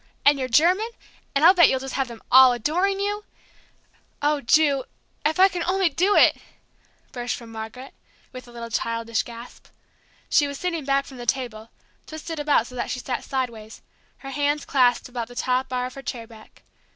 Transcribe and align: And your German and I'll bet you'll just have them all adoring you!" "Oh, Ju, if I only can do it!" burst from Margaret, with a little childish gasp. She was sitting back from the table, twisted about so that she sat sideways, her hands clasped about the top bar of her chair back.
And 0.25 0.39
your 0.39 0.47
German 0.47 0.89
and 1.35 1.45
I'll 1.45 1.53
bet 1.53 1.69
you'll 1.69 1.79
just 1.79 1.93
have 1.93 2.07
them 2.07 2.23
all 2.31 2.53
adoring 2.53 2.99
you!" 2.99 3.23
"Oh, 4.23 4.41
Ju, 4.41 4.83
if 5.23 5.39
I 5.39 5.47
only 5.67 5.89
can 5.89 5.95
do 5.95 6.15
it!" 6.15 6.37
burst 7.11 7.35
from 7.35 7.51
Margaret, 7.51 7.93
with 8.31 8.47
a 8.47 8.51
little 8.51 8.71
childish 8.71 9.21
gasp. 9.21 9.67
She 10.27 10.47
was 10.47 10.57
sitting 10.59 10.85
back 10.85 11.05
from 11.05 11.17
the 11.17 11.27
table, 11.27 11.69
twisted 12.07 12.39
about 12.39 12.65
so 12.65 12.73
that 12.73 12.89
she 12.89 12.97
sat 12.97 13.23
sideways, 13.23 13.83
her 14.17 14.31
hands 14.31 14.65
clasped 14.65 15.07
about 15.07 15.27
the 15.27 15.35
top 15.35 15.69
bar 15.69 15.85
of 15.85 15.93
her 15.93 16.01
chair 16.01 16.25
back. 16.25 16.63